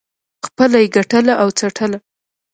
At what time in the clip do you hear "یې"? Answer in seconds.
0.83-0.91